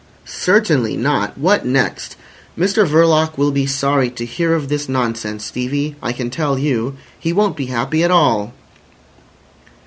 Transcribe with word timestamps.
"Certainly 0.25 0.97
not. 0.97 1.37
What 1.37 1.63
next! 1.63 2.15
Mr 2.57 2.87
Verloc 2.87 3.37
will 3.37 3.51
be 3.51 3.67
sorry 3.67 4.09
to 4.09 4.25
hear 4.25 4.55
of 4.55 4.67
this 4.67 4.89
nonsense, 4.89 5.45
Stevie,—I 5.45 6.11
can 6.11 6.31
tell 6.31 6.57
you. 6.57 6.95
He 7.19 7.31
won't 7.31 7.55
be 7.55 7.67
happy 7.67 8.03
at 8.03 8.09
all." 8.09 8.51